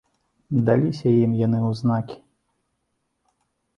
[0.69, 2.17] Даліся ім яны ў знакі.